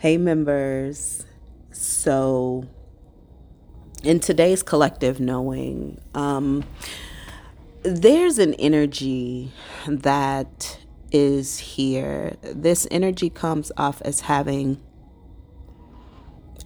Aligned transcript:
Hey, 0.00 0.16
members. 0.16 1.26
So, 1.72 2.64
in 4.02 4.18
today's 4.18 4.62
collective 4.62 5.20
knowing, 5.20 6.00
um, 6.14 6.64
there's 7.82 8.38
an 8.38 8.54
energy 8.54 9.52
that 9.86 10.78
is 11.12 11.58
here. 11.58 12.38
This 12.40 12.88
energy 12.90 13.28
comes 13.28 13.70
off 13.76 14.00
as 14.00 14.20
having, 14.20 14.80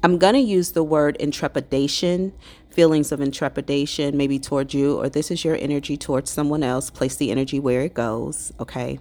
I'm 0.05 0.17
going 0.17 0.35
to 0.35 0.41
use 0.41 0.71
the 0.71 0.85
word 0.85 1.17
intrepidation, 1.17 2.35
feelings 2.71 3.11
of 3.11 3.21
intrepidation, 3.21 4.17
maybe 4.17 4.39
towards 4.39 4.75
you, 4.75 4.97
or 4.97 5.09
this 5.09 5.33
is 5.33 5.45
your 5.45 5.57
energy 5.57 5.97
towards 5.97 6.31
someone 6.31 6.63
else. 6.63 6.89
Place 6.89 7.17
the 7.17 7.33
energy 7.33 7.59
where 7.59 7.81
it 7.81 7.95
goes, 7.95 8.53
okay? 8.61 9.01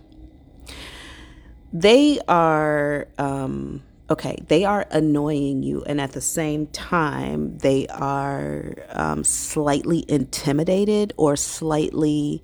They 1.72 2.20
are. 2.28 3.08
Um, 3.20 3.84
okay, 4.10 4.38
they 4.48 4.66
are 4.66 4.86
annoying 4.92 5.64
you, 5.64 5.84
and 5.86 6.00
at 6.02 6.12
the 6.12 6.22
same 6.22 6.68
time, 6.68 7.58
they 7.60 7.88
are 7.88 8.76
um, 8.90 9.24
slightly 9.24 10.06
intimidated 10.08 11.14
or 11.18 11.36
slightly 11.36 12.44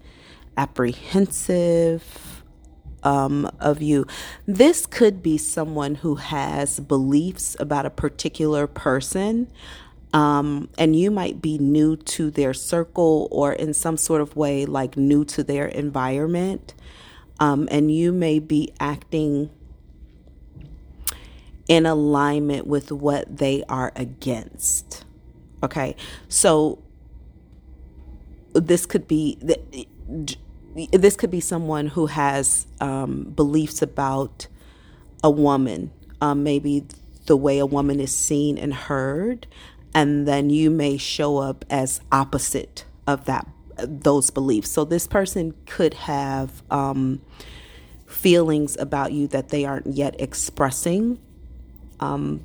apprehensive 0.57 2.43
um, 3.03 3.49
of 3.59 3.81
you. 3.81 4.05
This 4.45 4.85
could 4.85 5.21
be 5.21 5.37
someone 5.37 5.95
who 5.95 6.15
has 6.15 6.79
beliefs 6.79 7.55
about 7.59 7.85
a 7.85 7.89
particular 7.89 8.67
person. 8.67 9.47
Um, 10.11 10.69
and 10.77 10.95
you 10.95 11.11
might 11.11 11.39
be 11.39 11.59
new 11.59 11.95
to 11.95 12.31
their 12.31 12.53
circle 12.53 13.27
or 13.29 13.53
in 13.53 13.75
some 13.75 13.95
sort 13.95 14.21
of 14.21 14.35
way 14.35 14.65
like 14.65 14.97
new 14.97 15.23
to 15.25 15.43
their 15.43 15.67
environment. 15.67 16.73
Um, 17.39 17.69
and 17.71 17.91
you 17.91 18.11
may 18.11 18.39
be 18.39 18.73
acting 18.79 19.51
in 21.69 21.85
alignment 21.85 22.67
with 22.67 22.91
what 22.91 23.37
they 23.37 23.63
are 23.69 23.93
against. 23.95 25.05
Okay, 25.63 25.95
so 26.27 26.81
this 28.53 28.85
could 28.85 29.07
be 29.07 29.37
this 30.91 31.15
could 31.15 31.31
be 31.31 31.39
someone 31.39 31.87
who 31.87 32.07
has 32.07 32.65
um, 32.81 33.23
beliefs 33.35 33.81
about 33.81 34.47
a 35.23 35.29
woman, 35.29 35.91
um, 36.19 36.43
maybe 36.43 36.85
the 37.27 37.37
way 37.37 37.59
a 37.59 37.65
woman 37.65 37.99
is 37.99 38.15
seen 38.15 38.57
and 38.57 38.73
heard, 38.73 39.45
and 39.93 40.27
then 40.27 40.49
you 40.49 40.71
may 40.71 40.97
show 40.97 41.37
up 41.37 41.63
as 41.69 42.01
opposite 42.11 42.85
of 43.05 43.25
that 43.25 43.47
those 43.77 44.29
beliefs. 44.29 44.71
So 44.71 44.85
this 44.85 45.07
person 45.07 45.53
could 45.65 45.93
have 45.93 46.63
um, 46.71 47.21
feelings 48.07 48.75
about 48.79 49.11
you 49.11 49.27
that 49.27 49.49
they 49.49 49.65
aren't 49.65 49.87
yet 49.87 50.19
expressing 50.19 51.19
um, 51.99 52.41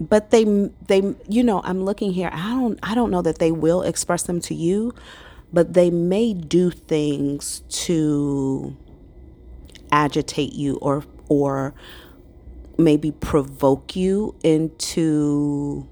but 0.00 0.30
they 0.30 0.44
they 0.86 1.14
you 1.28 1.42
know 1.42 1.60
i'm 1.64 1.84
looking 1.84 2.12
here. 2.12 2.30
I 2.32 2.50
don't 2.54 2.78
i 2.82 2.94
don't 2.94 3.10
know 3.10 3.22
that 3.22 3.38
they 3.38 3.52
will 3.52 3.82
express 3.82 4.22
them 4.22 4.40
to 4.42 4.54
you 4.54 4.94
but 5.52 5.74
they 5.74 5.90
may 5.90 6.34
do 6.34 6.70
things 6.70 7.62
to 7.68 8.76
agitate 9.90 10.52
you 10.52 10.76
or 10.76 11.04
or 11.28 11.74
maybe 12.76 13.10
provoke 13.10 13.96
you 13.96 14.34
into 14.42 15.88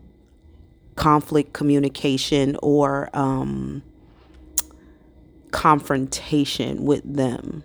conflict 0.94 1.52
communication 1.52 2.56
or 2.62 3.10
um, 3.12 3.82
confrontation 5.50 6.84
with 6.84 7.02
them 7.16 7.64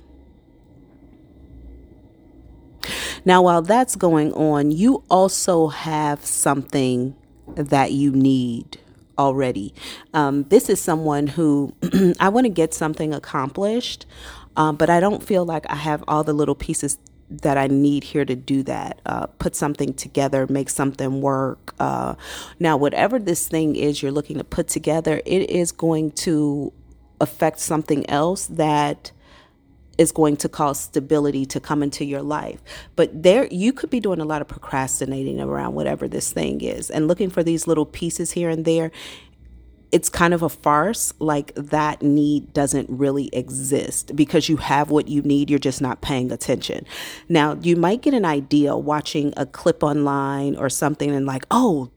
Now, 3.24 3.44
while 3.44 3.62
that's 3.62 3.96
going 3.96 4.34
on, 4.34 4.72
you 4.72 5.04
also 5.10 5.68
have 5.68 6.26
something 6.26 7.16
that 7.56 7.92
you 7.92 8.12
need 8.12 8.80
already. 9.18 9.74
Um, 10.14 10.44
this 10.44 10.70
is 10.70 10.82
someone 10.82 11.28
who 11.28 11.76
I 12.20 12.30
want 12.30 12.46
to 12.46 12.50
get 12.50 12.74
something 12.74 13.14
accomplished, 13.14 14.06
um, 14.56 14.76
but 14.76 14.90
I 14.90 15.00
don't 15.00 15.24
feel 15.24 15.46
like 15.46 15.70
I 15.70 15.76
have 15.76 16.04
all 16.08 16.24
the 16.24 16.34
little 16.34 16.56
pieces 16.56 16.98
that 17.30 17.58
I 17.58 17.68
need 17.68 18.04
here 18.04 18.26
to 18.26 18.36
do 18.36 18.64
that. 18.64 19.00
Uh, 19.06 19.28
put 19.28 19.56
something 19.56 19.94
together, 19.94 20.48
make 20.50 20.70
something 20.70 21.22
work. 21.22 21.74
Uh, 21.80 22.16
now, 22.60 22.76
whatever 22.76 23.20
this 23.20 23.48
thing 23.48 23.76
is 23.76 24.02
you're 24.02 24.12
looking 24.12 24.38
to 24.38 24.44
put 24.44 24.68
together, 24.68 25.22
it 25.26 25.50
is 25.50 25.72
going 25.72 26.12
to 26.12 26.74
affect 27.22 27.60
something 27.60 28.10
else 28.10 28.48
that 28.48 29.12
is 30.02 30.12
going 30.12 30.36
to 30.36 30.50
cause 30.50 30.80
stability 30.80 31.46
to 31.46 31.60
come 31.60 31.84
into 31.84 32.04
your 32.04 32.24
life. 32.24 32.60
But 32.96 33.24
there 33.24 33.46
you 33.46 33.72
could 33.72 33.92
be 33.92 34.00
doing 34.00 34.20
a 34.20 34.26
lot 34.26 34.42
of 34.42 34.48
procrastinating 34.48 35.40
around 35.40 35.76
whatever 35.76 36.08
this 36.08 36.34
thing 36.34 36.60
is 36.62 36.90
and 36.90 37.08
looking 37.08 37.30
for 37.30 37.44
these 37.44 37.68
little 37.68 37.86
pieces 37.86 38.32
here 38.32 38.50
and 38.50 38.66
there. 38.66 38.92
It's 39.92 40.10
kind 40.10 40.34
of 40.34 40.42
a 40.42 40.50
farce, 40.50 41.14
like 41.20 41.54
that 41.56 42.02
need 42.02 42.52
doesn't 42.54 42.90
really 42.90 43.30
exist 43.34 44.16
because 44.16 44.50
you 44.50 44.58
have 44.58 44.90
what 44.90 45.08
you 45.08 45.22
need, 45.22 45.50
you're 45.50 45.60
just 45.60 45.82
not 45.82 46.02
paying 46.02 46.32
attention. 46.32 46.86
Now, 47.30 47.58
you 47.62 47.76
might 47.76 48.02
get 48.02 48.14
an 48.14 48.26
idea 48.26 48.76
watching 48.76 49.34
a 49.38 49.46
clip 49.46 49.84
online 49.84 50.56
or 50.56 50.70
something 50.70 51.12
and, 51.12 51.26
like, 51.26 51.46
oh, 51.52 51.92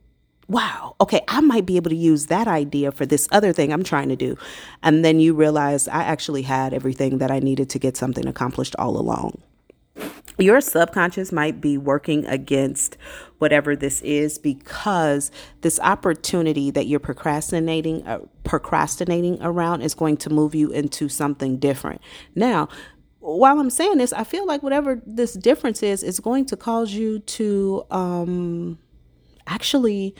wow, 0.49 0.97
okay, 1.01 1.21
I 1.29 1.41
might 1.41 1.67
be 1.67 1.77
able 1.77 1.91
to 1.91 1.97
use 1.97 2.27
that 2.27 2.47
idea 2.47 2.93
for 2.93 3.07
this 3.07 3.29
other 3.33 3.53
thing 3.53 3.73
I'm 3.73 3.85
trying 3.85 4.09
to 4.11 4.17
do. 4.17 4.37
And 4.83 5.05
then 5.05 5.21
you 5.21 5.35
realize 5.35 5.89
I 5.89 6.03
actually 6.03 6.43
had 6.43 6.75
everything 6.75 7.19
that 7.19 7.31
I 7.31 7.39
needed 7.39 7.71
to 7.71 7.79
get 7.79 7.97
something 7.97 8.27
accomplished 8.27 8.75
all 8.79 8.97
along. 8.99 9.43
Your 10.37 10.61
subconscious 10.61 11.31
might 11.31 11.61
be 11.61 11.79
working 11.79 12.27
against 12.27 12.97
whatever 13.39 13.77
this 13.77 14.01
is 14.03 14.37
because 14.37 15.31
this 15.61 15.79
opportunity 15.79 16.73
that 16.73 16.89
you're 16.89 16.99
procrastinating 16.99 18.05
uh, 18.05 18.19
procrastinating 18.43 19.39
around 19.41 19.83
is 19.83 19.95
going 19.95 20.17
to 20.17 20.31
move 20.31 20.53
you 20.53 20.73
into 20.73 21.09
something 21.09 21.59
different. 21.59 22.01
Now, 22.35 22.69
while 23.21 23.61
I'm 23.61 23.71
saying 23.71 23.99
this, 23.99 24.13
I 24.13 24.25
feel 24.25 24.45
like 24.45 24.63
whatever 24.65 25.01
this 25.07 25.35
difference 25.35 25.85
is, 25.85 26.03
is 26.03 26.19
going 26.19 26.47
to 26.47 26.57
cause 26.57 26.93
you 26.93 27.21
to 27.21 27.87
um, 27.93 28.79
actually 29.47 30.15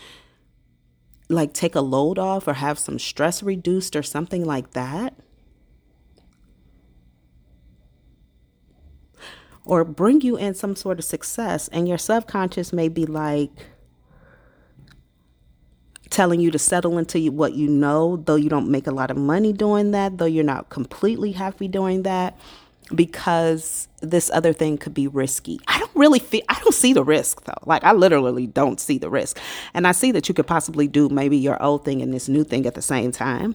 like 1.29 1.53
take 1.53 1.75
a 1.75 1.81
load 1.81 2.19
off 2.19 2.47
or 2.47 2.55
have 2.55 2.79
some 2.79 2.99
stress 2.99 3.43
reduced 3.43 3.97
or 3.97 4.03
something 4.03 4.45
like 4.45 4.73
that. 4.73 5.15
Or 9.67 9.83
bring 9.83 10.21
you 10.21 10.37
in 10.37 10.55
some 10.55 10.77
sort 10.77 10.99
of 10.99 11.07
success, 11.07 11.69
and 11.69 11.89
your 11.89 11.97
subconscious 11.97 12.71
may 12.71 12.89
be 12.91 13.07
like 13.07 13.51
telling 16.11 16.39
you 16.39 16.51
to 16.51 16.59
settle 16.59 16.99
into 16.99 17.33
what 17.33 17.55
you 17.55 17.67
know, 17.67 18.17
though 18.17 18.37
you 18.37 18.51
don't 18.51 18.71
make 18.71 18.87
a 18.87 18.91
lot 18.91 19.11
of 19.11 19.17
money 19.17 19.55
doing 19.55 19.93
that, 19.93 20.19
though 20.19 20.27
you're 20.27 20.45
not 20.45 20.69
completely 20.69 21.33
happy 21.33 21.67
doing 21.67 22.03
that 22.03 22.39
because 22.95 23.89
this 24.01 24.31
other 24.33 24.53
thing 24.53 24.77
could 24.77 24.95
be 24.95 25.07
risky. 25.07 25.61
I 25.69 25.79
don't 25.79 25.95
really 25.95 26.19
feel 26.19 26.43
I 26.49 26.59
don't 26.61 26.75
see 26.75 26.93
the 26.93 27.05
risk 27.05 27.45
though. 27.45 27.53
Like 27.65 27.85
I 27.85 27.93
literally 27.93 28.47
don't 28.47 28.81
see 28.81 28.99
the 28.99 29.09
risk. 29.09 29.39
And 29.73 29.87
I 29.87 29.93
see 29.93 30.13
that 30.13 30.29
you 30.29 30.35
could 30.35 30.47
possibly 30.47 30.89
do 30.89 31.09
maybe 31.09 31.37
your 31.37 31.63
old 31.63 31.85
thing 31.85 32.03
and 32.03 32.13
this 32.13 32.29
new 32.29 32.45
thing 32.45 32.67
at 32.67 32.75
the 32.75 32.83
same 32.83 33.13
time. 33.13 33.55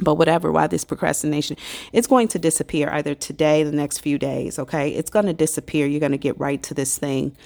But 0.00 0.14
whatever, 0.14 0.50
why 0.50 0.66
this 0.68 0.84
procrastination, 0.84 1.56
it's 1.92 2.06
going 2.06 2.28
to 2.28 2.38
disappear 2.38 2.88
either 2.90 3.14
today, 3.14 3.62
the 3.62 3.72
next 3.72 3.98
few 3.98 4.18
days, 4.18 4.58
okay? 4.58 4.90
It's 4.90 5.10
going 5.10 5.26
to 5.26 5.34
disappear. 5.34 5.86
You're 5.86 6.00
going 6.00 6.12
to 6.12 6.18
get 6.18 6.38
right 6.40 6.62
to 6.62 6.74
this 6.74 6.96
thing 6.96 7.36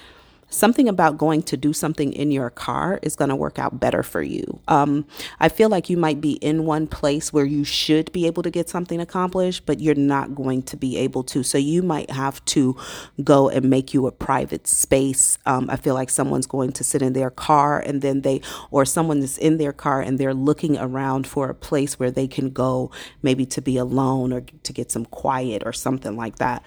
something 0.49 0.89
about 0.89 1.19
going 1.19 1.43
to 1.43 1.57
do 1.57 1.73
something 1.73 2.12
in 2.12 2.31
your 2.31 2.51
car 2.51 2.99
is 3.03 3.17
going 3.17 3.29
to 3.29 3.37
work 3.37 3.59
out 3.59 3.81
better 3.81 4.03
for 4.03 4.23
you. 4.23 4.61
Um, 4.69 5.07
I 5.41 5.49
feel 5.49 5.69
like 5.69 5.91
you 5.91 5.97
might 5.97 6.21
be 6.21 6.33
in 6.34 6.65
one 6.65 6.87
place 6.87 7.33
where 7.33 7.45
you 7.45 7.65
should 7.65 8.12
be 8.12 8.27
able 8.27 8.43
to 8.43 8.51
get 8.51 8.69
something 8.69 9.01
accomplished, 9.01 9.67
but 9.67 9.81
you're 9.81 9.95
not 9.95 10.35
going 10.35 10.62
to 10.65 10.77
be 10.77 10.97
able 10.99 11.25
to. 11.25 11.43
So 11.43 11.59
you 11.59 11.83
might 11.83 12.11
have 12.11 12.45
to 12.47 12.77
go 13.23 13.49
and 13.49 13.69
make 13.69 13.93
you 13.93 14.06
a 14.06 14.12
private 14.12 14.67
space. 14.67 15.38
Um, 15.47 15.69
I 15.69 15.76
feel 15.76 15.94
like 15.94 16.11
someone's 16.11 16.47
going 16.47 16.73
to 16.73 16.85
sit 16.85 17.03
in 17.03 17.12
their 17.12 17.31
car 17.31 17.81
and 17.81 18.03
then 18.03 18.23
they, 18.23 18.41
or 18.70 18.85
someone 18.85 19.19
is 19.19 19.38
in 19.38 19.59
their 19.59 19.73
car 19.73 20.00
and 20.00 20.19
they're 20.19 20.35
looking 20.35 20.79
around 20.79 21.26
for 21.26 21.49
a 21.49 21.55
place 21.55 21.99
where 21.99 22.11
they 22.11 22.29
can 22.29 22.50
go, 22.50 22.91
maybe 23.23 23.47
to 23.47 23.61
be 23.61 23.76
alone 23.76 24.32
or 24.32 24.41
to 24.41 24.73
get 24.73 24.93
some 24.93 25.05
quiet 25.06 25.62
or 25.67 25.73
something 25.73 26.17
like 26.17 26.37
that 26.37 26.62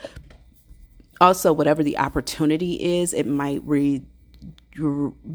also 1.21 1.51
whatever 1.53 1.83
the 1.83 1.97
opportunity 1.97 2.99
is 2.99 3.13
it 3.13 3.27
might 3.27 3.61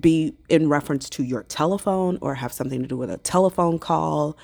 be 0.01 0.35
in 0.49 0.69
reference 0.69 1.11
to 1.11 1.23
your 1.23 1.43
telephone 1.45 2.19
or 2.21 2.35
have 2.35 2.53
something 2.53 2.81
to 2.83 2.89
do 2.89 2.97
with 2.97 3.11
a 3.11 3.19
telephone 3.19 3.79
call 3.79 4.37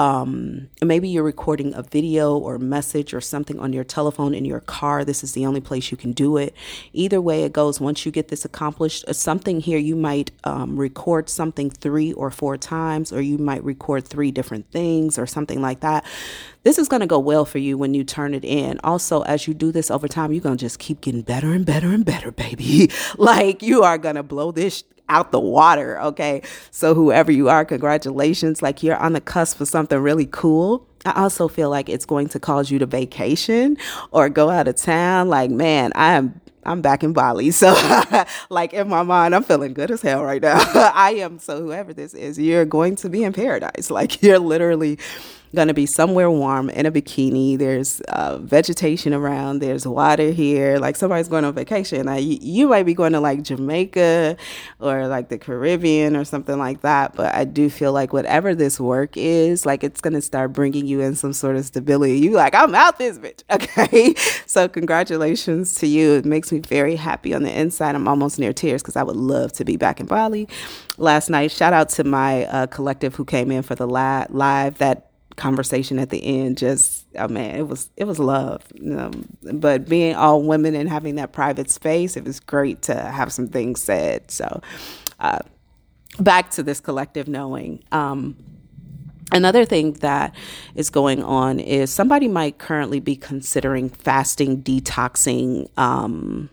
um, 0.00 0.70
maybe 0.80 1.10
you're 1.10 1.22
recording 1.22 1.74
a 1.74 1.82
video 1.82 2.34
or 2.34 2.58
message 2.58 3.12
or 3.12 3.20
something 3.20 3.60
on 3.60 3.74
your 3.74 3.84
telephone 3.84 4.32
in 4.32 4.46
your 4.46 4.60
car. 4.60 5.04
This 5.04 5.22
is 5.22 5.32
the 5.32 5.44
only 5.44 5.60
place 5.60 5.90
you 5.90 5.98
can 5.98 6.12
do 6.12 6.38
it. 6.38 6.54
Either 6.94 7.20
way 7.20 7.44
it 7.44 7.52
goes, 7.52 7.82
once 7.82 8.06
you 8.06 8.10
get 8.10 8.28
this 8.28 8.46
accomplished, 8.46 9.04
uh, 9.06 9.12
something 9.12 9.60
here, 9.60 9.76
you 9.76 9.94
might 9.94 10.30
um, 10.44 10.78
record 10.80 11.28
something 11.28 11.68
three 11.68 12.14
or 12.14 12.30
four 12.30 12.56
times, 12.56 13.12
or 13.12 13.20
you 13.20 13.36
might 13.36 13.62
record 13.62 14.08
three 14.08 14.30
different 14.30 14.70
things 14.70 15.18
or 15.18 15.26
something 15.26 15.60
like 15.60 15.80
that. 15.80 16.06
this 16.62 16.78
is 16.78 16.88
going 16.88 17.00
to 17.00 17.06
go 17.06 17.18
well 17.18 17.44
for 17.44 17.58
you 17.58 17.76
when 17.76 17.92
you 17.92 18.02
turn 18.02 18.32
it 18.32 18.44
in. 18.44 18.80
Also, 18.82 19.20
as 19.24 19.46
you 19.46 19.52
do 19.52 19.70
this 19.70 19.90
over 19.90 20.08
time, 20.08 20.32
you're 20.32 20.40
going 20.40 20.56
to 20.56 20.64
just 20.64 20.78
keep 20.78 21.02
getting 21.02 21.20
better 21.20 21.52
and 21.52 21.66
better 21.66 21.88
and 21.88 22.06
better, 22.06 22.30
baby. 22.30 22.90
like 23.18 23.62
you 23.62 23.82
are 23.82 23.98
going 23.98 24.16
to 24.16 24.22
blow 24.22 24.50
this 24.50 24.82
out 25.10 25.32
the 25.32 25.40
water. 25.40 26.00
Okay. 26.00 26.42
So, 26.70 26.94
whoever 26.94 27.30
you 27.30 27.48
are, 27.50 27.64
congratulations. 27.64 28.62
Like 28.62 28.82
you're 28.82 28.96
on 28.96 29.12
the 29.12 29.20
cusp 29.20 29.60
of 29.60 29.68
something 29.68 29.98
really 29.98 30.26
cool. 30.26 30.86
I 31.04 31.22
also 31.22 31.48
feel 31.48 31.70
like 31.70 31.88
it's 31.88 32.04
going 32.04 32.28
to 32.28 32.40
cause 32.40 32.70
you 32.70 32.78
to 32.78 32.86
vacation 32.86 33.76
or 34.10 34.28
go 34.28 34.50
out 34.50 34.68
of 34.68 34.76
town. 34.76 35.28
Like, 35.28 35.50
man, 35.50 35.92
I 35.94 36.12
am 36.12 36.40
I'm 36.64 36.82
back 36.82 37.02
in 37.02 37.12
Bali. 37.12 37.50
So 37.50 37.74
like 38.50 38.72
in 38.72 38.88
my 38.88 39.02
mind, 39.02 39.34
I'm 39.34 39.42
feeling 39.42 39.72
good 39.72 39.90
as 39.90 40.02
hell 40.02 40.24
right 40.24 40.42
now. 40.42 40.58
I 40.94 41.14
am 41.18 41.38
so 41.38 41.60
whoever 41.60 41.92
this 41.92 42.14
is, 42.14 42.38
you're 42.38 42.64
going 42.64 42.96
to 42.96 43.08
be 43.08 43.24
in 43.24 43.32
paradise. 43.32 43.90
Like 43.90 44.22
you're 44.22 44.38
literally 44.38 44.98
going 45.54 45.68
to 45.68 45.74
be 45.74 45.86
somewhere 45.86 46.30
warm 46.30 46.70
in 46.70 46.86
a 46.86 46.92
bikini. 46.92 47.58
There's 47.58 48.00
uh, 48.02 48.38
vegetation 48.38 49.12
around. 49.12 49.58
There's 49.58 49.86
water 49.86 50.30
here. 50.30 50.78
Like 50.78 50.96
somebody's 50.96 51.28
going 51.28 51.44
on 51.44 51.54
vacation. 51.54 52.08
I, 52.08 52.18
you 52.18 52.68
might 52.68 52.84
be 52.84 52.94
going 52.94 53.12
to 53.12 53.20
like 53.20 53.42
Jamaica 53.42 54.36
or 54.78 55.08
like 55.08 55.28
the 55.28 55.38
Caribbean 55.38 56.16
or 56.16 56.24
something 56.24 56.58
like 56.58 56.82
that. 56.82 57.14
But 57.14 57.34
I 57.34 57.44
do 57.44 57.68
feel 57.68 57.92
like 57.92 58.12
whatever 58.12 58.54
this 58.54 58.78
work 58.78 59.16
is, 59.16 59.66
like 59.66 59.82
it's 59.82 60.00
going 60.00 60.14
to 60.14 60.22
start 60.22 60.52
bringing 60.52 60.86
you 60.86 61.00
in 61.00 61.16
some 61.16 61.32
sort 61.32 61.56
of 61.56 61.64
stability. 61.64 62.18
You 62.18 62.32
like, 62.32 62.54
I'm 62.54 62.74
out 62.74 62.98
this 62.98 63.18
bitch. 63.18 63.42
Okay. 63.60 64.14
so 64.46 64.68
congratulations 64.68 65.74
to 65.76 65.86
you. 65.86 66.14
It 66.14 66.24
makes 66.24 66.50
me 66.50 66.60
very 66.60 66.96
happy 66.96 67.34
on 67.34 67.42
the 67.42 67.56
inside. 67.56 67.94
I'm 67.94 68.08
almost 68.08 68.38
near 68.38 68.52
tears 68.52 68.82
because 68.82 68.96
I 68.96 69.02
would 69.02 69.16
love 69.16 69.52
to 69.54 69.64
be 69.64 69.76
back 69.76 70.00
in 70.00 70.06
Bali 70.06 70.48
last 70.96 71.28
night. 71.28 71.50
Shout 71.50 71.72
out 71.72 71.88
to 71.90 72.04
my 72.04 72.46
uh, 72.46 72.66
collective 72.66 73.14
who 73.14 73.24
came 73.24 73.50
in 73.50 73.62
for 73.62 73.74
the 73.74 73.86
live 73.86 74.78
that 74.78 75.09
conversation 75.40 75.98
at 75.98 76.10
the 76.10 76.22
end 76.22 76.58
just 76.58 77.06
oh 77.16 77.26
man 77.28 77.56
it 77.56 77.66
was 77.66 77.90
it 77.96 78.04
was 78.04 78.18
love. 78.18 78.62
Um, 78.96 79.26
but 79.52 79.88
being 79.88 80.14
all 80.14 80.42
women 80.42 80.74
and 80.74 80.88
having 80.88 81.16
that 81.16 81.32
private 81.32 81.70
space 81.70 82.16
it 82.16 82.24
was 82.24 82.38
great 82.38 82.82
to 82.82 82.94
have 82.94 83.32
some 83.32 83.48
things 83.48 83.82
said. 83.82 84.30
So 84.30 84.60
uh, 85.18 85.40
back 86.18 86.50
to 86.52 86.62
this 86.62 86.80
collective 86.80 87.26
knowing. 87.26 87.82
Um, 87.90 88.36
Another 89.32 89.64
thing 89.64 89.92
that 89.94 90.34
is 90.74 90.90
going 90.90 91.22
on 91.22 91.60
is 91.60 91.92
somebody 91.92 92.26
might 92.26 92.58
currently 92.58 92.98
be 92.98 93.14
considering 93.14 93.88
fasting, 93.88 94.60
detoxing. 94.62 95.68
Um, 95.78 96.50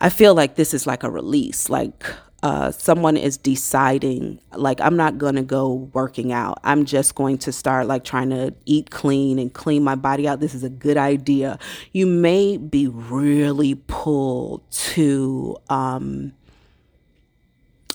I 0.00 0.08
feel 0.08 0.34
like 0.34 0.54
this 0.54 0.72
is 0.72 0.86
like 0.86 1.02
a 1.02 1.10
release, 1.10 1.68
like 1.68 2.06
uh, 2.42 2.70
someone 2.72 3.16
is 3.16 3.36
deciding 3.36 4.40
like 4.52 4.80
i'm 4.80 4.96
not 4.96 5.18
going 5.18 5.34
to 5.34 5.42
go 5.42 5.90
working 5.92 6.32
out. 6.32 6.60
I'm 6.62 6.84
just 6.84 7.14
going 7.14 7.38
to 7.38 7.52
start 7.52 7.86
like 7.86 8.04
trying 8.04 8.30
to 8.30 8.54
eat 8.66 8.90
clean 8.90 9.38
and 9.38 9.52
clean 9.52 9.82
my 9.82 9.96
body 9.96 10.28
out. 10.28 10.40
This 10.40 10.54
is 10.54 10.62
a 10.62 10.70
good 10.70 10.96
idea. 10.96 11.58
You 11.92 12.06
may 12.06 12.56
be 12.56 12.86
really 12.86 13.74
pulled 13.74 14.68
to 14.70 15.56
um, 15.68 16.32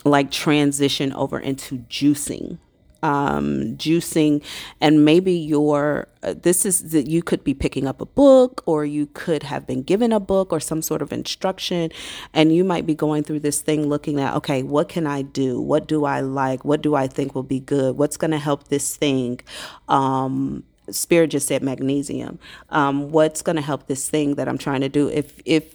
like 0.04 0.30
transition 0.30 1.12
over 1.14 1.38
into 1.38 1.78
juicing 1.78 2.58
um, 3.02 3.76
juicing, 3.76 4.42
and 4.80 5.04
maybe 5.04 5.32
your 5.32 6.08
uh, 6.22 6.34
this 6.42 6.66
is 6.66 6.90
that 6.90 7.06
you 7.08 7.22
could 7.22 7.44
be 7.44 7.54
picking 7.54 7.86
up 7.86 8.00
a 8.00 8.06
book, 8.06 8.62
or 8.66 8.84
you 8.84 9.06
could 9.06 9.42
have 9.42 9.66
been 9.66 9.82
given 9.82 10.12
a 10.12 10.20
book 10.20 10.52
or 10.52 10.60
some 10.60 10.82
sort 10.82 11.02
of 11.02 11.12
instruction, 11.12 11.90
and 12.32 12.54
you 12.54 12.64
might 12.64 12.86
be 12.86 12.94
going 12.94 13.22
through 13.22 13.40
this 13.40 13.60
thing 13.60 13.88
looking 13.88 14.20
at, 14.20 14.34
okay, 14.34 14.62
what 14.62 14.88
can 14.88 15.06
I 15.06 15.22
do? 15.22 15.60
What 15.60 15.86
do 15.86 16.04
I 16.04 16.20
like? 16.20 16.64
What 16.64 16.82
do 16.82 16.94
I 16.94 17.06
think 17.06 17.34
will 17.34 17.42
be 17.42 17.60
good? 17.60 17.96
What's 17.96 18.16
going 18.16 18.32
to 18.32 18.38
help 18.38 18.68
this 18.68 18.96
thing? 18.96 19.40
Um, 19.88 20.64
Spirit 20.90 21.28
just 21.28 21.48
said 21.48 21.62
magnesium. 21.62 22.38
Um, 22.70 23.10
what's 23.10 23.42
going 23.42 23.56
to 23.56 23.62
help 23.62 23.86
this 23.86 24.08
thing 24.08 24.36
that 24.36 24.48
I'm 24.48 24.58
trying 24.58 24.82
to 24.82 24.88
do? 24.88 25.08
If 25.08 25.40
if 25.44 25.74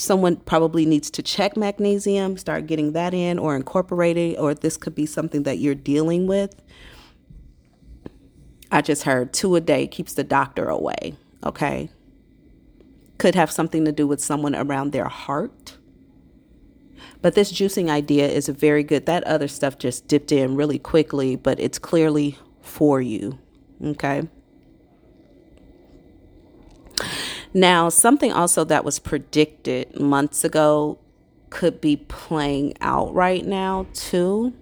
someone 0.00 0.36
probably 0.36 0.86
needs 0.86 1.10
to 1.10 1.22
check 1.22 1.56
magnesium, 1.56 2.36
start 2.36 2.66
getting 2.66 2.92
that 2.92 3.12
in 3.12 3.38
or 3.38 3.54
incorporate 3.54 4.16
it, 4.16 4.38
or 4.38 4.54
this 4.54 4.76
could 4.76 4.94
be 4.94 5.06
something 5.06 5.42
that 5.42 5.58
you're 5.58 5.74
dealing 5.74 6.26
with. 6.26 6.60
I 8.72 8.80
just 8.80 9.02
heard 9.02 9.32
two 9.32 9.56
a 9.56 9.60
day 9.60 9.86
keeps 9.86 10.14
the 10.14 10.24
doctor 10.24 10.68
away. 10.68 11.16
Okay. 11.44 11.90
Could 13.18 13.34
have 13.34 13.50
something 13.50 13.84
to 13.84 13.92
do 13.92 14.06
with 14.06 14.22
someone 14.22 14.54
around 14.54 14.92
their 14.92 15.08
heart. 15.08 15.76
But 17.20 17.34
this 17.34 17.52
juicing 17.52 17.90
idea 17.90 18.28
is 18.28 18.48
a 18.48 18.52
very 18.52 18.82
good. 18.82 19.04
That 19.04 19.24
other 19.24 19.48
stuff 19.48 19.76
just 19.78 20.08
dipped 20.08 20.32
in 20.32 20.56
really 20.56 20.78
quickly, 20.78 21.36
but 21.36 21.60
it's 21.60 21.78
clearly 21.78 22.38
for 22.62 23.02
you. 23.02 23.38
Okay. 23.84 24.28
Now, 27.52 27.88
something 27.88 28.32
also 28.32 28.64
that 28.64 28.84
was 28.84 28.98
predicted 28.98 29.98
months 29.98 30.44
ago 30.44 30.98
could 31.50 31.80
be 31.80 31.96
playing 31.96 32.74
out 32.80 33.12
right 33.12 33.44
now, 33.44 33.86
too. 33.92 34.54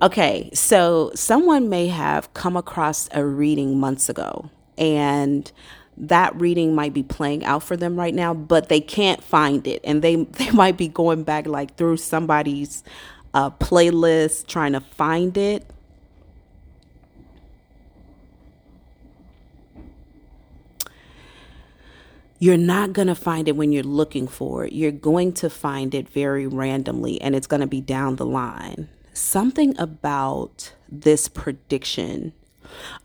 Okay, 0.00 0.48
so 0.54 1.10
someone 1.14 1.68
may 1.68 1.88
have 1.88 2.32
come 2.32 2.56
across 2.56 3.08
a 3.12 3.24
reading 3.24 3.78
months 3.78 4.08
ago, 4.08 4.48
and 4.78 5.50
that 5.96 6.40
reading 6.40 6.74
might 6.74 6.94
be 6.94 7.02
playing 7.02 7.44
out 7.44 7.64
for 7.64 7.76
them 7.76 7.96
right 7.96 8.14
now, 8.14 8.32
but 8.32 8.68
they 8.68 8.80
can't 8.80 9.22
find 9.22 9.66
it, 9.66 9.80
and 9.84 10.00
they 10.00 10.14
they 10.24 10.50
might 10.52 10.78
be 10.78 10.88
going 10.88 11.24
back 11.24 11.46
like 11.46 11.76
through 11.76 11.96
somebody's 11.98 12.82
uh, 13.34 13.50
playlist 13.50 14.46
trying 14.46 14.72
to 14.72 14.80
find 14.80 15.36
it 15.36 15.68
you're 22.38 22.56
not 22.56 22.92
going 22.92 23.08
to 23.08 23.14
find 23.14 23.48
it 23.48 23.56
when 23.56 23.72
you're 23.72 23.82
looking 23.82 24.28
for 24.28 24.64
it. 24.64 24.72
You're 24.72 24.92
going 24.92 25.32
to 25.34 25.50
find 25.50 25.94
it 25.94 26.08
very 26.08 26.46
randomly 26.46 27.20
and 27.20 27.34
it's 27.34 27.46
going 27.46 27.60
to 27.60 27.66
be 27.66 27.80
down 27.80 28.16
the 28.16 28.26
line. 28.26 28.88
Something 29.12 29.78
about 29.78 30.72
this 30.88 31.28
prediction. 31.28 32.32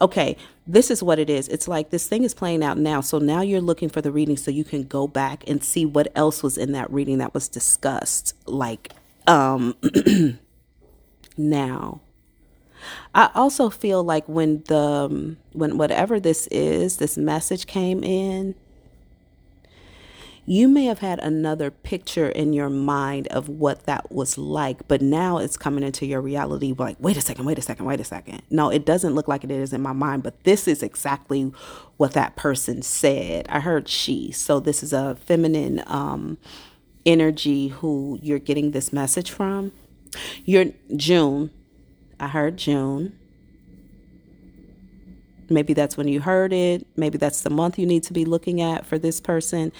Okay, 0.01 0.37
this 0.67 0.91
is 0.91 1.01
what 1.01 1.19
it 1.19 1.29
is. 1.29 1.47
It's 1.47 1.67
like 1.67 1.89
this 1.89 2.07
thing 2.07 2.23
is 2.23 2.33
playing 2.33 2.63
out 2.63 2.77
now. 2.77 3.01
So 3.01 3.17
now 3.17 3.41
you're 3.41 3.61
looking 3.61 3.89
for 3.89 4.01
the 4.01 4.11
reading 4.11 4.37
so 4.37 4.51
you 4.51 4.63
can 4.63 4.83
go 4.83 5.07
back 5.07 5.43
and 5.47 5.63
see 5.63 5.85
what 5.85 6.11
else 6.15 6.43
was 6.43 6.57
in 6.57 6.73
that 6.73 6.91
reading 6.91 7.17
that 7.17 7.33
was 7.33 7.47
discussed. 7.47 8.35
Like, 8.45 8.91
um, 9.25 9.75
now. 11.37 12.01
I 13.15 13.29
also 13.33 13.69
feel 13.69 14.03
like 14.03 14.27
when 14.27 14.63
the 14.67 14.77
um, 14.77 15.37
when 15.53 15.77
whatever 15.77 16.19
this 16.19 16.47
is, 16.47 16.97
this 16.97 17.17
message 17.17 17.65
came 17.65 18.03
in, 18.03 18.55
you 20.45 20.67
may 20.67 20.85
have 20.85 20.99
had 20.99 21.19
another 21.19 21.71
picture 21.71 22.27
in 22.27 22.53
your 22.53 22.69
mind 22.69 23.27
of 23.27 23.47
what 23.47 23.85
that 23.85 24.11
was 24.11 24.37
like, 24.37 24.87
but 24.87 25.01
now 25.01 25.37
it's 25.37 25.55
coming 25.55 25.83
into 25.83 26.05
your 26.05 26.21
reality 26.21 26.73
like, 26.77 26.97
wait 26.99 27.15
a 27.15 27.21
second, 27.21 27.45
wait 27.45 27.57
a 27.57 27.61
second, 27.61 27.85
wait 27.85 27.99
a 27.99 28.03
second. 28.03 28.41
No, 28.49 28.69
it 28.69 28.85
doesn't 28.85 29.15
look 29.15 29.27
like 29.27 29.43
it 29.43 29.51
is 29.51 29.71
in 29.71 29.81
my 29.81 29.93
mind, 29.93 30.23
but 30.23 30.43
this 30.43 30.67
is 30.67 30.83
exactly 30.83 31.51
what 31.97 32.13
that 32.13 32.35
person 32.35 32.81
said. 32.81 33.45
I 33.49 33.61
heard 33.61 33.87
she. 33.87 34.31
So 34.31 34.59
this 34.59 34.83
is 34.83 34.91
a 34.91 35.15
feminine 35.15 35.81
um, 35.87 36.37
energy 37.05 37.69
who 37.69 38.19
you're 38.21 38.39
getting 38.39 38.71
this 38.71 38.91
message 38.91 39.31
from. 39.31 39.71
You're 40.43 40.65
June. 40.95 41.51
I 42.19 42.27
heard 42.27 42.57
June. 42.57 43.17
Maybe 45.53 45.73
that's 45.73 45.95
when 45.95 46.07
you 46.07 46.19
heard 46.19 46.51
it. 46.51 46.85
Maybe 46.95 47.17
that's 47.17 47.41
the 47.41 47.49
month 47.49 47.79
you 47.79 47.85
need 47.85 48.03
to 48.03 48.13
be 48.13 48.25
looking 48.25 48.61
at 48.61 48.85
for 48.85 48.97
this 48.97 49.21
person. 49.21 49.71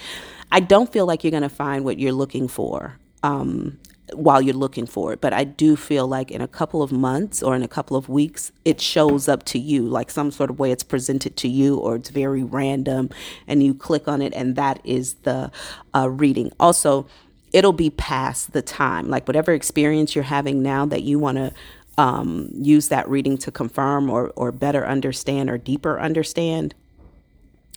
I 0.52 0.60
don't 0.60 0.92
feel 0.92 1.06
like 1.06 1.24
you're 1.24 1.30
going 1.30 1.42
to 1.42 1.48
find 1.48 1.84
what 1.84 1.98
you're 1.98 2.12
looking 2.12 2.48
for 2.48 2.96
um, 3.22 3.78
while 4.12 4.40
you're 4.40 4.54
looking 4.54 4.86
for 4.86 5.12
it, 5.12 5.20
but 5.20 5.32
I 5.32 5.44
do 5.44 5.76
feel 5.76 6.06
like 6.06 6.30
in 6.30 6.40
a 6.40 6.48
couple 6.48 6.82
of 6.82 6.92
months 6.92 7.42
or 7.42 7.56
in 7.56 7.62
a 7.62 7.68
couple 7.68 7.96
of 7.96 8.08
weeks, 8.08 8.52
it 8.64 8.80
shows 8.80 9.28
up 9.28 9.44
to 9.46 9.58
you 9.58 9.82
like 9.82 10.10
some 10.10 10.30
sort 10.30 10.50
of 10.50 10.58
way 10.58 10.70
it's 10.70 10.84
presented 10.84 11.36
to 11.38 11.48
you, 11.48 11.76
or 11.76 11.96
it's 11.96 12.10
very 12.10 12.42
random, 12.42 13.10
and 13.48 13.62
you 13.62 13.74
click 13.74 14.06
on 14.06 14.22
it, 14.22 14.32
and 14.34 14.56
that 14.56 14.80
is 14.84 15.14
the 15.22 15.50
uh, 15.94 16.08
reading. 16.08 16.52
Also, 16.60 17.06
it'll 17.52 17.72
be 17.72 17.90
past 17.90 18.52
the 18.52 18.62
time, 18.62 19.08
like 19.08 19.26
whatever 19.26 19.52
experience 19.52 20.14
you're 20.14 20.24
having 20.24 20.62
now 20.62 20.84
that 20.84 21.02
you 21.02 21.18
want 21.18 21.38
to 21.38 21.52
um, 21.96 22.48
use 22.52 22.88
that 22.88 23.08
reading 23.08 23.38
to 23.38 23.50
confirm 23.50 24.10
or, 24.10 24.32
or 24.36 24.52
better 24.52 24.86
understand 24.86 25.50
or 25.50 25.58
deeper 25.58 26.00
understand 26.00 26.74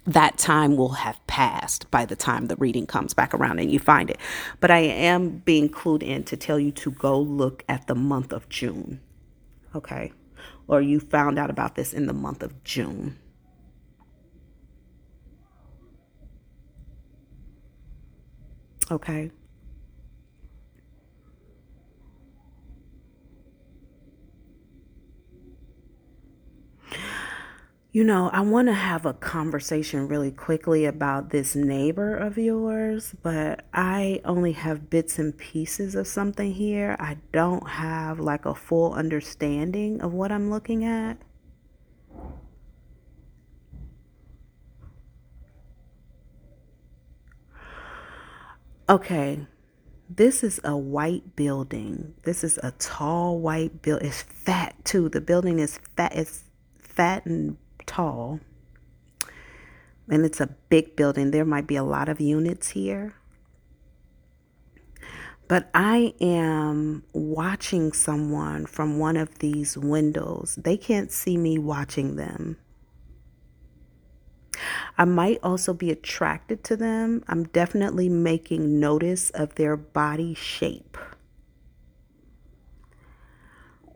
that 0.08 0.38
time 0.38 0.78
will 0.78 0.94
have 0.94 1.26
passed 1.28 1.92
by 1.92 2.06
the 2.06 2.16
time 2.16 2.48
the 2.48 2.56
reading 2.56 2.88
comes 2.88 3.14
back 3.14 3.34
around 3.34 3.60
and 3.60 3.72
you 3.72 3.78
find 3.78 4.10
it. 4.10 4.18
But 4.62 4.72
I 4.72 4.80
am 4.80 5.40
being 5.40 5.68
clued 5.68 6.02
in 6.02 6.24
to 6.24 6.38
tell 6.38 6.58
you 6.58 6.72
to 6.72 6.92
go 6.92 7.20
look 7.20 7.66
at 7.68 7.88
the 7.88 7.96
month 7.96 8.32
of 8.32 8.48
June. 8.48 9.02
Okay. 9.76 10.14
Or 10.68 10.82
you 10.82 11.02
found 11.02 11.38
out 11.38 11.50
about 11.50 11.76
this 11.76 11.94
in 11.94 12.08
the 12.08 12.14
month 12.14 12.42
of 12.42 12.64
June. 12.64 13.18
Okay. 18.90 19.32
You 27.98 28.04
know, 28.04 28.30
I 28.32 28.42
want 28.42 28.68
to 28.68 28.76
have 28.76 29.08
a 29.08 29.14
conversation 29.16 30.08
really 30.08 30.30
quickly 30.30 30.86
about 30.86 31.32
this 31.32 31.56
neighbor 31.56 32.16
of 32.16 32.38
yours, 32.38 33.16
but 33.24 33.66
I 33.74 34.22
only 34.24 34.52
have 34.52 34.88
bits 34.88 35.18
and 35.18 35.36
pieces 35.36 35.96
of 35.96 36.06
something 36.06 36.54
here. 36.54 36.96
I 37.00 37.18
don't 37.34 37.68
have 37.68 38.20
like 38.20 38.46
a 38.46 38.54
full 38.54 38.94
understanding 38.94 40.00
of 40.02 40.14
what 40.14 40.32
I'm 40.32 40.52
looking 40.52 40.86
at. 40.86 41.18
Okay, 48.88 49.48
this 50.08 50.44
is 50.44 50.62
a 50.64 50.78
white 50.78 51.36
building. 51.36 52.14
This 52.26 52.44
is 52.44 52.60
a 52.62 52.74
tall 52.78 53.40
white 53.40 53.82
building. 53.82 54.10
It's 54.10 54.22
fat 54.22 54.76
too. 54.86 55.10
The 55.10 55.20
building 55.20 55.58
is 55.58 55.80
fat. 55.96 56.16
It's 56.16 56.44
fat 56.80 57.26
and 57.26 57.58
tall. 57.98 58.40
And 60.10 60.24
it's 60.24 60.40
a 60.40 60.56
big 60.70 60.96
building. 60.96 61.32
There 61.32 61.46
might 61.46 61.68
be 61.68 61.76
a 61.76 61.84
lot 61.84 62.10
of 62.10 62.22
units 62.22 62.70
here. 62.70 63.16
But 65.48 65.70
I 65.74 66.14
am 66.22 67.04
watching 67.14 67.94
someone 67.94 68.66
from 68.66 69.00
one 69.00 69.18
of 69.18 69.40
these 69.40 69.78
windows. 69.78 70.60
They 70.62 70.78
can't 70.78 71.12
see 71.12 71.38
me 71.38 71.58
watching 71.58 72.18
them. 72.18 72.58
I 74.98 75.06
might 75.06 75.40
also 75.42 75.74
be 75.74 75.90
attracted 75.90 76.64
to 76.66 76.76
them. 76.76 77.24
I'm 77.28 77.46
definitely 77.46 78.10
making 78.10 78.80
notice 78.80 79.30
of 79.32 79.56
their 79.56 79.78
body 79.78 80.34
shape. 80.34 80.98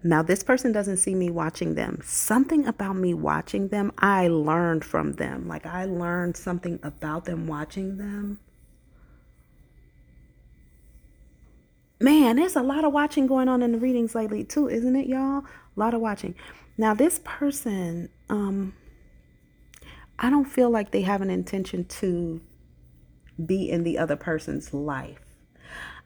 Now, 0.03 0.23
this 0.23 0.41
person 0.43 0.71
doesn't 0.71 0.97
see 0.97 1.13
me 1.13 1.29
watching 1.29 1.75
them. 1.75 1.99
Something 2.03 2.65
about 2.65 2.95
me 2.95 3.13
watching 3.13 3.67
them, 3.67 3.91
I 3.99 4.27
learned 4.27 4.83
from 4.83 5.13
them. 5.13 5.47
Like, 5.47 5.65
I 5.65 5.85
learned 5.85 6.35
something 6.35 6.79
about 6.81 7.25
them 7.25 7.45
watching 7.45 7.97
them. 7.97 8.39
Man, 11.99 12.37
there's 12.37 12.55
a 12.55 12.63
lot 12.63 12.83
of 12.83 12.93
watching 12.93 13.27
going 13.27 13.47
on 13.47 13.61
in 13.61 13.73
the 13.73 13.77
readings 13.77 14.15
lately, 14.15 14.43
too, 14.43 14.67
isn't 14.67 14.95
it, 14.95 15.05
y'all? 15.05 15.45
A 15.45 15.79
lot 15.79 15.93
of 15.93 16.01
watching. 16.01 16.33
Now, 16.75 16.95
this 16.95 17.21
person, 17.23 18.09
um, 18.27 18.73
I 20.17 20.31
don't 20.31 20.45
feel 20.45 20.71
like 20.71 20.89
they 20.89 21.01
have 21.01 21.21
an 21.21 21.29
intention 21.29 21.85
to 21.85 22.41
be 23.45 23.69
in 23.69 23.83
the 23.83 23.99
other 23.99 24.15
person's 24.15 24.73
life. 24.73 25.30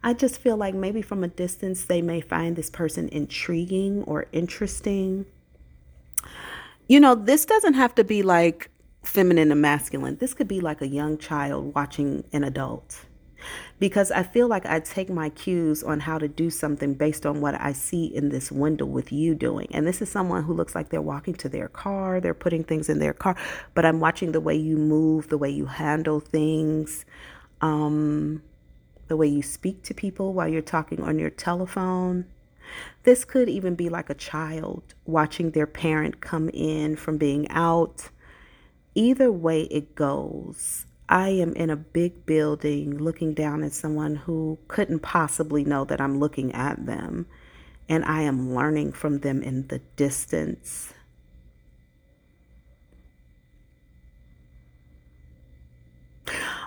I 0.06 0.14
just 0.14 0.40
feel 0.40 0.56
like 0.56 0.76
maybe 0.76 1.02
from 1.02 1.24
a 1.24 1.28
distance 1.28 1.86
they 1.86 2.00
may 2.00 2.22
find 2.22 2.56
this 2.56 2.70
person 2.70 3.10
intriguing 3.10 4.04
or 4.04 4.28
interesting. 4.32 5.26
You 6.88 7.00
know, 7.00 7.16
this 7.16 7.44
doesn't 7.44 7.74
have 7.74 7.96
to 7.96 8.04
be 8.04 8.22
like 8.22 8.70
feminine 9.02 9.52
and 9.52 9.60
masculine. 9.60 10.18
This 10.18 10.36
could 10.36 10.48
be 10.48 10.62
like 10.62 10.84
a 10.84 10.88
young 10.88 11.18
child 11.18 11.74
watching 11.74 12.24
an 12.32 12.44
adult 12.44 13.04
because 13.80 14.12
I 14.12 14.22
feel 14.22 14.48
like 14.48 14.68
I 14.68 14.80
take 14.80 15.10
my 15.10 15.30
cues 15.30 15.82
on 15.82 16.02
how 16.02 16.20
to 16.20 16.28
do 16.28 16.52
something 16.52 16.94
based 16.94 17.26
on 17.26 17.42
what 17.42 17.60
I 17.60 17.74
see 17.74 18.06
in 18.06 18.30
this 18.30 18.52
window 18.52 18.86
with 18.86 19.12
you 19.12 19.34
doing. 19.34 19.70
And 19.72 19.88
this 19.88 20.04
is 20.04 20.12
someone 20.12 20.44
who 20.44 20.54
looks 20.54 20.76
like 20.76 20.90
they're 20.90 21.02
walking 21.02 21.34
to 21.34 21.50
their 21.50 21.68
car, 21.68 22.22
they're 22.22 22.36
putting 22.36 22.64
things 22.64 22.90
in 22.90 23.00
their 23.00 23.14
car, 23.14 23.36
but 23.74 23.86
I'm 23.86 24.00
watching 24.00 24.34
the 24.34 24.40
way 24.40 24.56
you 24.56 24.78
move, 24.78 25.30
the 25.30 25.38
way 25.40 25.50
you 25.50 25.66
handle 25.66 26.20
things, 26.20 27.06
um, 27.62 28.44
the 29.08 29.18
way 29.18 29.28
you 29.28 29.42
speak 29.42 29.84
to 29.84 29.94
people 29.94 30.34
while 30.34 30.48
you're 30.48 30.62
talking 30.62 31.02
on 31.02 31.20
your 31.20 31.30
telephone. 31.30 32.26
This 33.04 33.24
could 33.24 33.48
even 33.48 33.76
be 33.76 33.90
like 33.90 34.10
a 34.10 34.16
child 34.16 34.96
watching 35.06 35.52
their 35.52 35.68
parent 35.68 36.22
come 36.22 36.50
in 36.50 36.96
from 36.96 37.18
being 37.18 37.48
out. 37.50 38.10
Either 38.96 39.32
way 39.32 39.64
it 39.64 39.94
goes, 39.94 40.86
I 41.08 41.30
am 41.30 41.54
in 41.54 41.70
a 41.70 41.76
big 41.76 42.26
building 42.26 42.98
looking 42.98 43.36
down 43.36 43.64
at 43.64 43.74
someone 43.74 44.16
who 44.16 44.58
couldn't 44.68 45.00
possibly 45.00 45.64
know 45.64 45.86
that 45.86 46.02
I'm 46.02 46.20
looking 46.20 46.52
at 46.54 46.86
them. 46.86 47.28
And 47.88 48.04
I 48.06 48.24
am 48.24 48.56
learning 48.56 48.94
from 48.94 49.20
them 49.20 49.44
in 49.44 49.68
the 49.68 49.78
distance. 49.96 50.95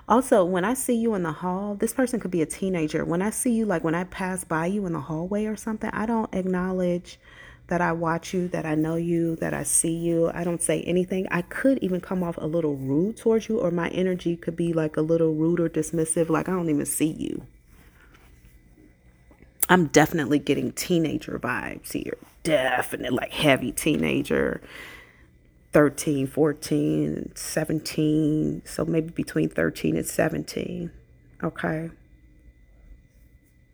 Also, 0.08 0.42
when 0.42 0.64
I 0.64 0.72
see 0.72 0.94
you 0.94 1.14
in 1.14 1.22
the 1.22 1.32
hall, 1.32 1.74
this 1.74 1.92
person 1.92 2.18
could 2.18 2.30
be 2.30 2.40
a 2.40 2.46
teenager. 2.46 3.04
When 3.04 3.20
I 3.20 3.28
see 3.28 3.52
you, 3.52 3.66
like 3.66 3.84
when 3.84 3.94
I 3.94 4.04
pass 4.04 4.42
by 4.42 4.66
you 4.66 4.86
in 4.86 4.94
the 4.94 5.00
hallway 5.00 5.44
or 5.44 5.54
something, 5.54 5.90
I 5.92 6.06
don't 6.06 6.34
acknowledge 6.34 7.20
that 7.66 7.82
I 7.82 7.92
watch 7.92 8.32
you, 8.32 8.48
that 8.48 8.64
I 8.64 8.74
know 8.74 8.96
you, 8.96 9.36
that 9.36 9.52
I 9.52 9.62
see 9.62 9.92
you. 9.92 10.30
I 10.32 10.44
don't 10.44 10.62
say 10.62 10.82
anything. 10.84 11.26
I 11.30 11.42
could 11.42 11.78
even 11.80 12.00
come 12.00 12.22
off 12.22 12.38
a 12.38 12.46
little 12.46 12.74
rude 12.76 13.18
towards 13.18 13.50
you, 13.50 13.60
or 13.60 13.70
my 13.70 13.88
energy 13.90 14.34
could 14.36 14.56
be 14.56 14.72
like 14.72 14.96
a 14.96 15.02
little 15.02 15.34
rude 15.34 15.60
or 15.60 15.68
dismissive, 15.68 16.30
like 16.30 16.48
I 16.48 16.52
don't 16.52 16.70
even 16.70 16.86
see 16.86 17.12
you. 17.12 17.46
I'm 19.68 19.88
definitely 19.88 20.38
getting 20.38 20.72
teenager 20.72 21.38
vibes 21.38 21.92
here. 21.92 22.16
Definitely 22.42 23.18
like 23.18 23.32
heavy 23.32 23.72
teenager. 23.72 24.62
13, 25.72 26.26
14, 26.26 27.32
17. 27.34 28.62
So 28.64 28.84
maybe 28.84 29.10
between 29.10 29.48
13 29.48 29.96
and 29.96 30.06
17. 30.06 30.90
Okay. 31.42 31.90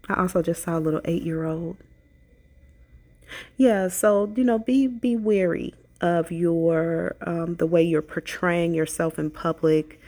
I 0.08 0.20
also 0.20 0.42
just 0.42 0.62
saw 0.62 0.78
a 0.78 0.80
little 0.80 1.00
eight 1.04 1.22
year 1.22 1.44
old. 1.44 1.76
Yeah, 3.56 3.88
so 3.88 4.32
you 4.36 4.44
know, 4.44 4.58
be 4.58 4.86
be 4.86 5.16
wary 5.16 5.74
of 6.00 6.30
your 6.30 7.16
um, 7.22 7.56
the 7.56 7.66
way 7.66 7.82
you're 7.82 8.02
portraying 8.02 8.74
yourself 8.74 9.18
in 9.18 9.30
public 9.30 9.98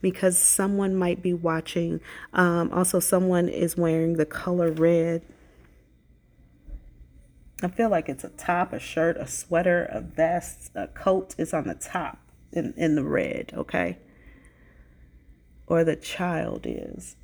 because 0.00 0.38
someone 0.38 0.94
might 0.94 1.22
be 1.22 1.34
watching. 1.34 2.00
Um, 2.32 2.72
also, 2.72 2.98
someone 2.98 3.48
is 3.48 3.76
wearing 3.76 4.14
the 4.14 4.26
color 4.26 4.70
red. 4.70 5.22
I 7.62 7.68
feel 7.68 7.88
like 7.88 8.08
it's 8.08 8.24
a 8.24 8.28
top, 8.30 8.72
a 8.72 8.80
shirt, 8.80 9.16
a 9.16 9.26
sweater, 9.26 9.84
a 9.90 10.00
vest, 10.00 10.70
a 10.74 10.88
coat 10.88 11.34
is 11.38 11.54
on 11.54 11.68
the 11.68 11.74
top 11.74 12.18
in, 12.52 12.74
in 12.76 12.96
the 12.96 13.04
red, 13.04 13.52
okay? 13.54 13.98
Or 15.68 15.84
the 15.84 15.94
child 15.94 16.66
is. 16.66 17.16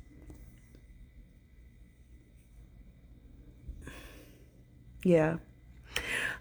Yeah. 5.03 5.37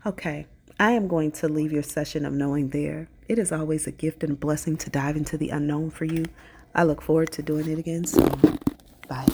Okay. 0.07 0.47
I 0.79 0.93
am 0.93 1.09
going 1.09 1.33
to 1.33 1.49
leave 1.49 1.73
your 1.73 1.83
session 1.83 2.25
of 2.25 2.33
knowing 2.33 2.69
there. 2.69 3.09
It 3.29 3.39
is 3.39 3.51
always 3.51 3.87
a 3.87 3.91
gift 3.91 4.23
and 4.23 4.33
a 4.33 4.37
blessing 4.37 4.77
to 4.79 4.91
dive 4.91 5.17
into 5.17 5.37
the 5.37 5.51
unknown 5.51 5.91
for 5.91 6.05
you. 6.05 6.25
I 6.75 6.85
look 6.85 7.03
forward 7.03 7.33
to 7.33 7.43
doing 7.43 7.69
it 7.69 7.79
again 7.79 8.05
soon. 8.05 8.59
Bye. 9.09 9.27